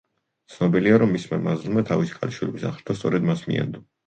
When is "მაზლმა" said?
1.49-1.83